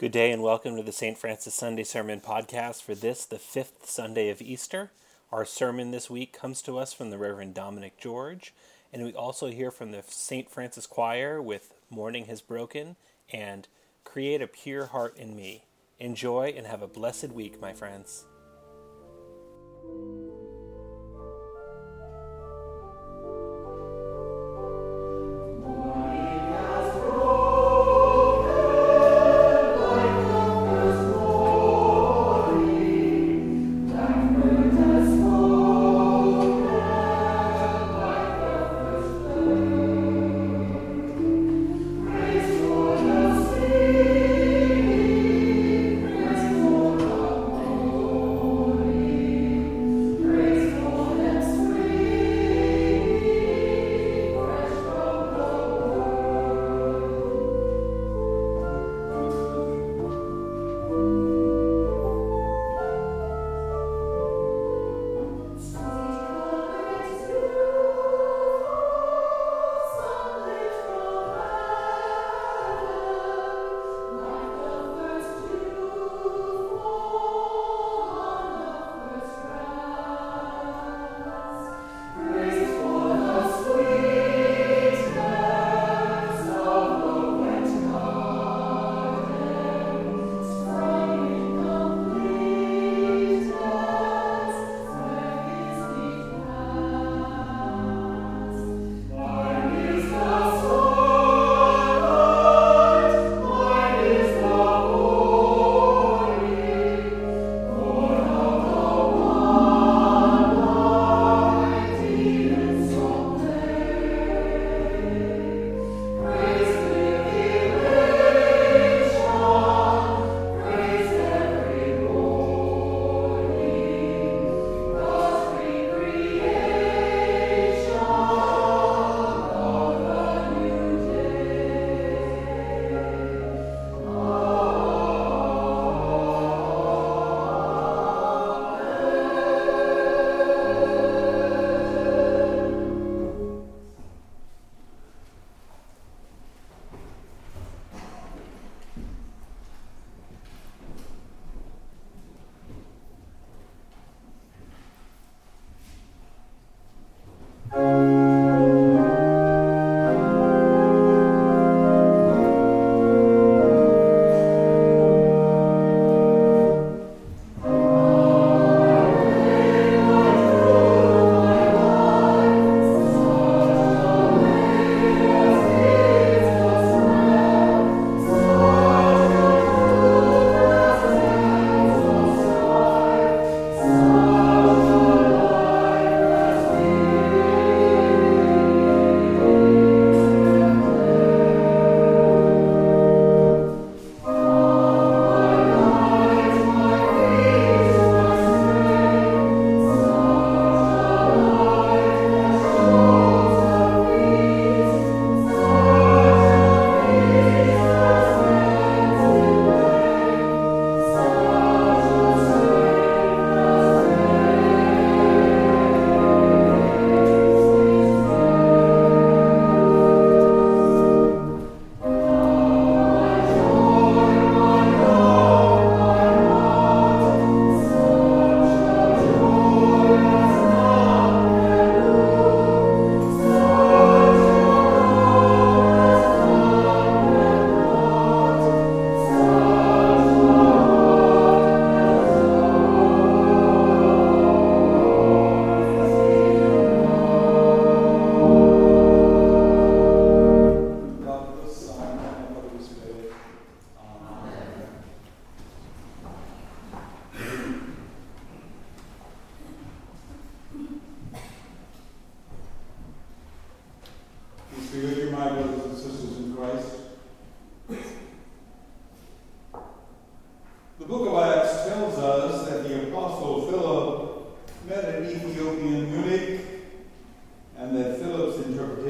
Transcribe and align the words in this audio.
Good 0.00 0.12
day 0.12 0.32
and 0.32 0.42
welcome 0.42 0.76
to 0.78 0.82
the 0.82 0.92
St. 0.92 1.18
Francis 1.18 1.52
Sunday 1.54 1.84
Sermon 1.84 2.22
Podcast 2.22 2.82
for 2.82 2.94
this, 2.94 3.26
the 3.26 3.38
fifth 3.38 3.84
Sunday 3.86 4.30
of 4.30 4.40
Easter. 4.40 4.90
Our 5.30 5.44
sermon 5.44 5.90
this 5.90 6.08
week 6.08 6.32
comes 6.32 6.62
to 6.62 6.78
us 6.78 6.94
from 6.94 7.10
the 7.10 7.18
Reverend 7.18 7.52
Dominic 7.52 7.98
George, 7.98 8.54
and 8.94 9.04
we 9.04 9.12
also 9.12 9.48
hear 9.48 9.70
from 9.70 9.90
the 9.90 10.02
St. 10.08 10.48
Francis 10.50 10.86
Choir 10.86 11.42
with 11.42 11.74
Morning 11.90 12.24
Has 12.28 12.40
Broken 12.40 12.96
and 13.30 13.68
Create 14.04 14.40
a 14.40 14.46
Pure 14.46 14.86
Heart 14.86 15.18
in 15.18 15.36
Me. 15.36 15.64
Enjoy 15.98 16.46
and 16.56 16.66
have 16.66 16.80
a 16.80 16.86
blessed 16.88 17.32
week, 17.32 17.60
my 17.60 17.74
friends. 17.74 18.24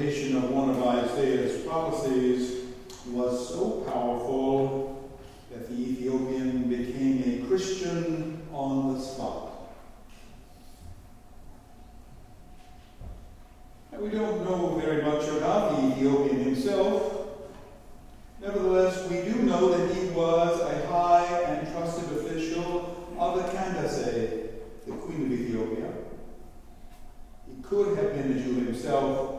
interpretation 0.01 0.37
of 0.37 0.51
one 0.51 0.71
of 0.71 0.83
Isaiah's 0.83 1.61
prophecies 1.67 2.65
was 3.09 3.49
so 3.51 3.83
powerful 3.93 5.11
that 5.51 5.69
the 5.69 5.75
Ethiopian 5.75 6.69
became 6.69 7.23
a 7.27 7.47
Christian 7.47 8.41
on 8.53 8.95
the 8.95 9.01
spot. 9.01 9.49
And 13.93 14.01
we 14.01 14.11
don't 14.11 14.45
know 14.45 14.79
very 14.81 15.03
much 15.03 15.29
about 15.29 15.77
the 15.77 15.89
Ethiopian 15.89 16.45
himself. 16.45 17.29
Nevertheless, 18.41 19.07
we 19.11 19.21
do 19.31 19.39
know 19.43 19.69
that 19.77 19.95
he 19.95 20.09
was 20.11 20.59
a 20.61 20.87
high 20.87 21.27
and 21.43 21.71
trusted 21.73 22.11
official 22.19 23.07
of 23.19 23.37
the 23.37 23.53
Candace, 23.53 23.99
the 24.87 24.93
Queen 24.93 25.27
of 25.27 25.33
Ethiopia. 25.33 25.93
He 27.55 27.63
could 27.63 27.99
have 27.99 28.15
been 28.15 28.33
a 28.39 28.43
Jew 28.43 28.55
himself, 28.65 29.30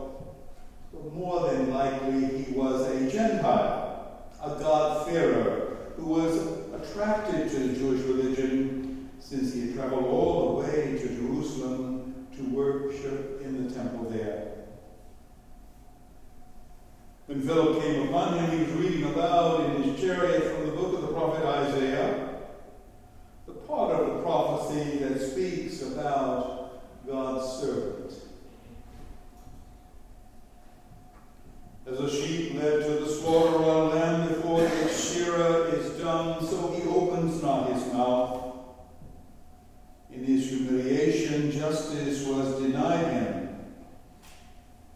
In 40.23 40.27
his 40.37 40.51
humiliation, 40.51 41.49
justice 41.49 42.27
was 42.27 42.61
denied 42.61 43.07
him. 43.11 43.49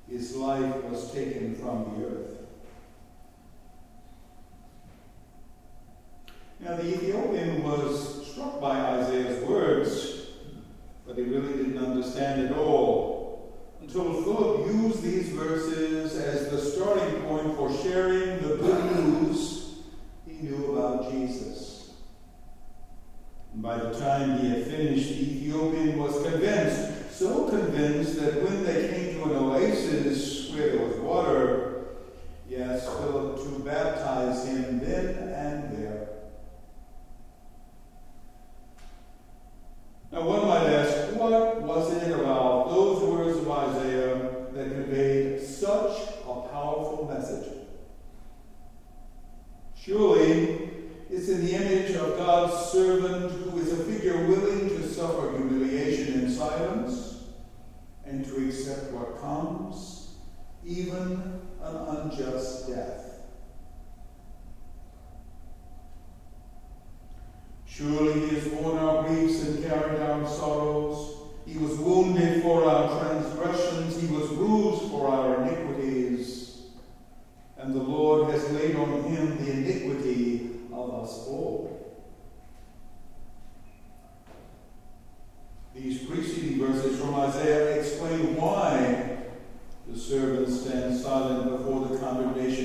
His 0.07 0.35
life 0.35 0.83
was 0.83 1.11
taken 1.13 1.55
from 1.55 1.95
the 1.99 2.05
earth. 2.05 2.24
is 30.05 30.51
with 30.53 30.99
water, 30.99 31.85
yes, 32.47 32.83
Philip 32.99 33.41
to 33.43 33.59
baptize 33.63 34.47
him 34.47 34.74
Surely 67.77 68.29
he 68.29 68.35
has 68.35 68.47
borne 68.47 68.77
our 68.77 69.03
griefs 69.03 69.41
and 69.43 69.61
carried 69.67 69.99
our 69.99 70.25
sorrows. 70.25 71.17
He 71.45 71.57
was 71.57 71.77
wounded 71.77 72.41
for 72.41 72.63
our 72.69 73.01
transgressions, 73.01 73.99
he 74.01 74.07
was 74.07 74.29
bruised 74.29 74.83
for 74.83 75.09
our 75.13 75.41
iniquities. 75.43 76.61
And 77.57 77.75
the 77.75 77.83
Lord 77.83 78.31
has 78.31 78.49
laid 78.51 78.77
on 78.77 79.03
him 79.03 79.43
the 79.43 79.51
iniquity 79.51 80.51
of 80.71 80.93
us 81.03 81.17
all. 81.27 82.07
These 85.75 86.05
preceding 86.05 86.59
verses 86.65 86.97
from 86.97 87.13
Isaiah 87.15 87.77
explain 87.77 88.37
why 88.37 89.17
the 89.89 89.99
servant 89.99 90.47
stands 90.47 91.03
silent 91.03 91.49
before 91.57 91.87
the 91.89 91.97
condemnation 91.97 92.64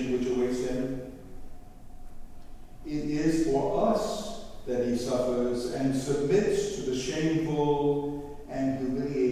this 6.50 6.74
to 6.84 6.90
the 6.90 6.96
shameful 6.98 8.36
and 8.50 8.78
humiliating 8.80 9.29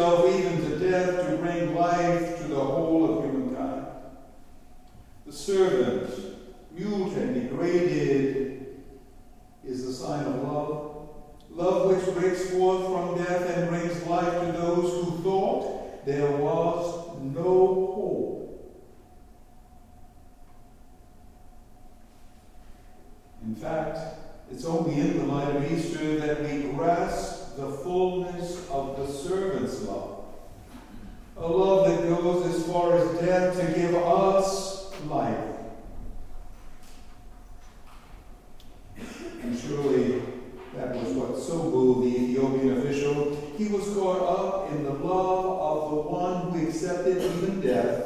himself 0.00 0.26
even 0.34 0.60
to 0.70 0.78
death 0.90 1.30
to 1.30 1.36
bring 1.36 1.74
life 1.74 2.38
to 2.40 2.44
the 2.48 2.54
whole 2.54 3.18
of 3.18 3.24
humankind. 3.24 3.86
The 5.26 5.32
servant, 5.32 6.14
mute 6.72 7.12
and 7.16 7.34
degraded, 7.34 8.74
is 9.64 9.84
the 9.86 9.92
sign 9.92 10.24
of 10.24 10.42
love, 10.42 11.08
love 11.50 11.90
which 12.06 12.16
breaks 12.16 12.50
forth 12.50 12.89
God's 34.20 34.92
life. 35.08 35.56
And 39.40 39.56
surely 39.58 40.20
that 40.76 40.92
was 40.94 41.08
what 41.18 41.38
so 41.40 41.56
moved 41.72 42.02
the 42.04 42.12
Ethiopian 42.20 42.76
official. 42.78 43.16
He 43.56 43.68
was 43.72 43.86
caught 43.96 44.20
up 44.34 44.70
in 44.72 44.84
the 44.84 44.90
love 44.92 45.46
of 45.70 45.76
the 45.92 46.00
one 46.12 46.36
who 46.52 46.68
accepted 46.68 47.16
even 47.16 47.62
death 47.62 47.96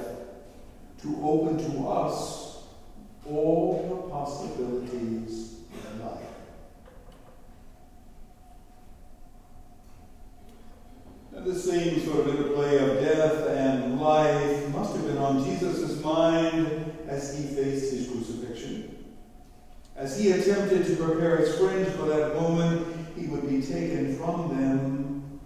to 1.02 1.18
open 1.24 1.58
to 1.66 1.88
us 1.90 2.62
all 3.26 3.66
the 3.90 3.96
possibilities 4.14 5.13
to 20.96 21.04
prepare 21.04 21.38
a 21.38 21.46
spring 21.46 21.84
for 21.92 22.06
that 22.06 22.34
moment 22.34 22.86
he 23.16 23.26
would 23.26 23.48
be 23.48 23.60
taken 23.62 24.16
from 24.16 24.48
them. 24.56 25.40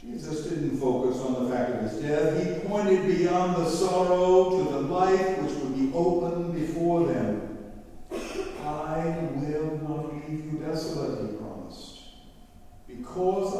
Jesus 0.00 0.46
didn't 0.46 0.76
focus 0.76 1.18
on 1.20 1.44
the 1.44 1.54
fact 1.54 1.70
of 1.70 1.82
his 1.90 2.00
death. 2.02 2.44
He 2.62 2.66
pointed 2.68 3.06
beyond 3.06 3.56
the 3.56 3.68
sorrow 3.70 4.50
to 4.58 4.70
the 4.72 4.80
life 4.80 5.38
which 5.38 5.52
would 5.56 5.74
be 5.76 5.90
open 5.94 6.52
before 6.52 7.06
them. 7.06 7.50
I 8.12 9.26
will 9.36 9.80
not 9.88 10.12
leave 10.14 10.52
you 10.52 10.58
desolate, 10.60 11.30
he 11.30 11.36
promised. 11.36 12.00
Because 12.86 13.53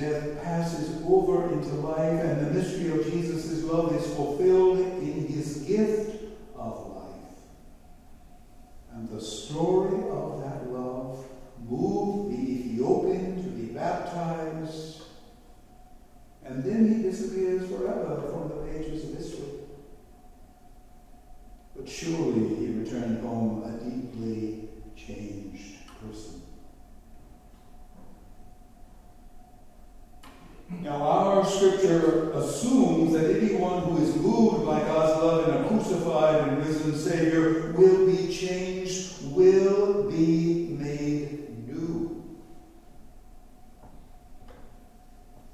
death 0.00 0.42
passes 0.42 1.02
over 1.06 1.52
into 1.52 1.74
life, 1.76 1.98
and 2.22 2.46
the 2.46 2.50
mystery 2.52 2.88
of 2.90 3.04
Jesus' 3.06 3.64
love 3.64 3.94
is 3.96 4.06
fulfilled 4.14 4.78
in 4.78 5.26
his 5.26 5.58
gift 5.58 6.22
of 6.54 6.94
life. 6.94 7.36
And 8.92 9.08
the 9.08 9.20
story 9.20 10.00
made 41.00 41.68
new. 41.68 42.22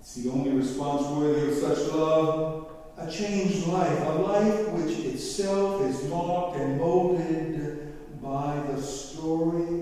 It's 0.01 0.15
the 0.17 0.31
only 0.31 0.51
response 0.53 1.03
worthy 1.09 1.49
of 1.49 1.55
such 1.59 1.79
love. 1.93 2.69
A 2.99 3.11
changed 3.11 3.67
life, 3.67 3.99
a 4.07 4.13
life 4.13 4.69
which 4.71 4.99
itself 5.07 5.83
is 5.83 6.05
marked 6.09 6.59
and 6.59 6.79
molded 6.79 8.21
by 8.23 8.61
the 8.71 8.81
story 8.81 9.82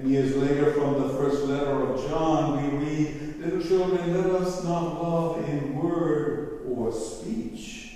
And 0.00 0.10
years 0.10 0.34
later, 0.34 0.72
from 0.72 0.94
the 1.02 1.10
first 1.10 1.42
letter 1.44 1.82
of 1.82 2.08
John, 2.08 2.62
we 2.80 2.86
read, 2.86 3.34
Little 3.38 3.60
children, 3.62 4.16
let 4.16 4.34
us 4.40 4.64
not 4.64 5.02
love 5.02 5.46
in 5.46 5.76
word 5.76 6.62
or 6.66 6.90
speech 6.90 7.89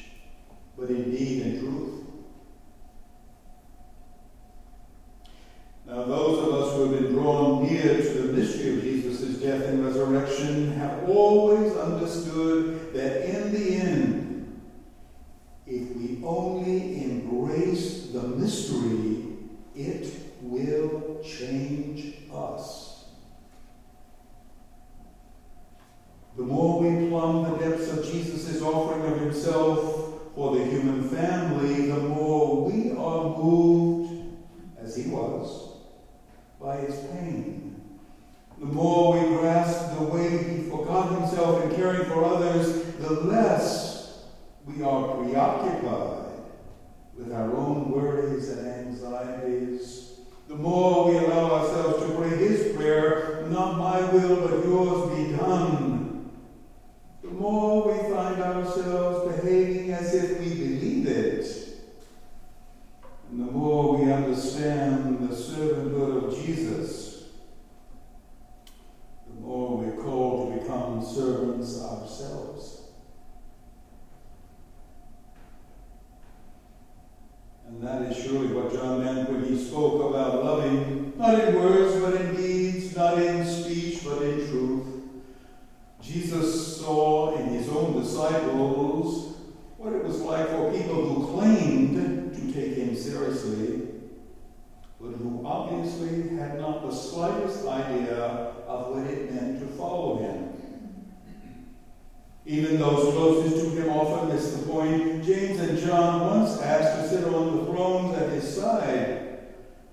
the 104.53 104.59
point. 104.67 105.25
James 105.25 105.61
and 105.61 105.79
John 105.79 106.21
once 106.39 106.61
asked 106.61 107.03
to 107.03 107.09
sit 107.21 107.25
on 107.33 107.57
the 107.59 107.71
thrones 107.73 108.17
at 108.19 108.31
his 108.31 108.57
side. 108.57 109.39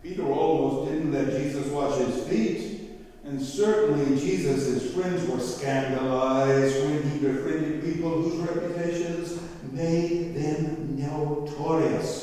Peter 0.04 0.24
almost 0.26 0.92
didn't 0.92 1.12
let 1.14 1.32
Jesus 1.42 1.68
wash 1.68 1.98
his 2.00 2.28
feet. 2.28 2.90
And 3.24 3.42
certainly 3.42 4.20
Jesus' 4.20 4.94
friends 4.94 5.26
were 5.30 5.40
scandalized 5.40 6.76
when 6.84 7.04
he 7.12 7.20
befriended 7.20 7.84
people 7.84 8.22
whose 8.22 8.36
reputations 8.50 9.40
made 9.72 10.36
them 10.36 10.98
notorious. 10.98 12.21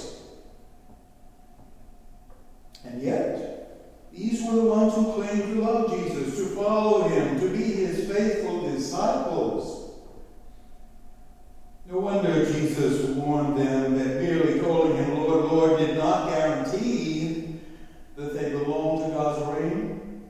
that 18.19 18.35
they 18.35 18.51
belong 18.51 19.09
to 19.09 19.17
God's 19.17 19.57
reign. 19.61 20.25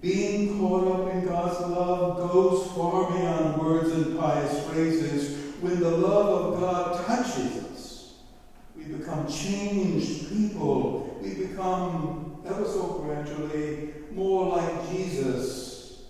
Being 0.00 0.56
caught 0.60 0.86
up 1.00 1.12
in 1.12 1.24
God's 1.26 1.58
love 1.66 2.30
goes 2.30 2.70
far 2.70 3.10
beyond 3.10 3.60
words 3.60 3.90
and 3.90 4.16
pious 4.16 4.64
phrases. 4.70 5.54
When 5.60 5.80
the 5.80 5.90
love 5.90 6.54
of 6.54 6.60
God 6.60 7.04
touches 7.04 7.64
us, 7.64 8.14
we 8.76 8.84
become 8.84 9.26
changed 9.26 10.28
people. 10.28 11.18
We 11.20 11.34
become 11.34 12.40
ever 12.46 12.64
so 12.64 13.00
gradually 13.04 13.94
more 14.12 14.56
like 14.56 14.88
Jesus. 14.90 16.04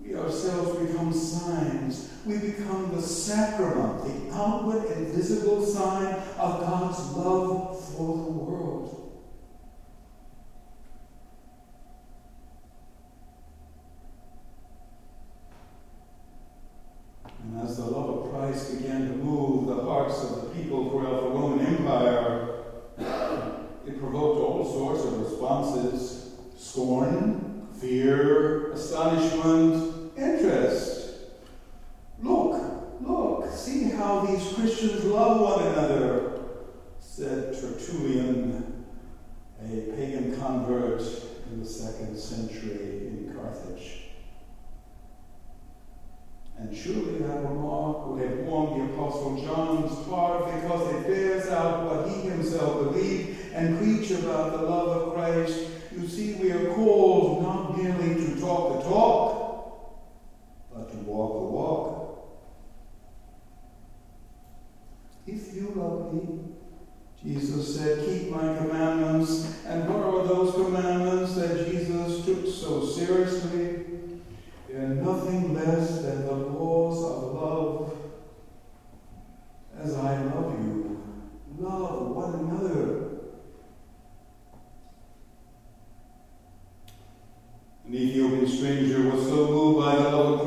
We 0.00 0.16
ourselves 0.16 0.76
become 0.84 1.12
signs. 1.12 2.10
We 2.26 2.38
become 2.38 2.92
the 2.96 3.02
sacrament, 3.02 4.02
the 4.04 4.34
outward 4.34 4.84
and 4.86 5.06
visible 5.14 5.64
sign 5.64 6.12
of 6.38 6.60
God's 6.60 7.00
love 7.12 7.84
for 7.94 8.16
the 8.16 8.30
world. 8.32 9.03
And 17.52 17.60
as 17.68 17.76
the 17.76 17.84
love 17.84 18.08
of 18.24 18.30
Christ 18.30 18.78
began 18.78 19.08
to 19.08 19.16
move 19.16 19.66
the 19.68 19.82
hearts 19.84 20.22
of 20.24 20.36
the 20.40 20.48
people 20.48 20.88
throughout 20.88 21.22
the 21.22 21.28
Roman 21.28 21.66
Empire, 21.66 22.48
it 23.86 23.98
provoked 24.00 24.40
all 24.40 24.64
sorts 24.72 25.04
of 25.04 25.20
responses 25.20 26.30
scorn, 26.56 27.66
fear, 27.80 28.72
astonishment, 28.72 30.12
interest. 30.16 30.93
Apostle 48.94 49.42
John's 49.42 50.06
heart, 50.08 50.44
because 50.54 50.94
it 50.94 51.06
bears 51.08 51.48
out 51.48 51.84
what 51.84 52.08
he 52.14 52.28
himself 52.30 52.84
believed 52.92 53.52
and 53.52 53.76
preached 53.78 54.12
about 54.12 54.52
the 54.52 54.58
love 54.68 54.88
of 55.08 55.14
Christ. 55.14 55.66
You 56.00 56.06
see, 56.06 56.34
we 56.34 56.52
are 56.52 56.72
called 56.74 57.03
The 87.94 88.00
Ethiopian 88.00 88.48
stranger 88.48 89.02
was 89.08 89.24
so 89.28 89.36
moved 89.52 89.78
by 89.86 89.94
the 89.94 90.10
love 90.10 90.40
of 90.40 90.43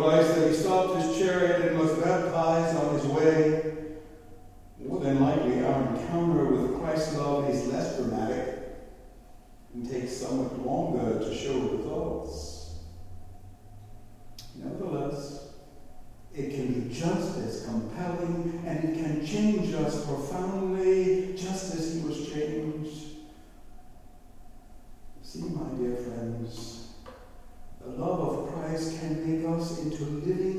can 28.86 29.42
make 29.42 29.50
us 29.60 29.80
into 29.84 30.04
living 30.04 30.57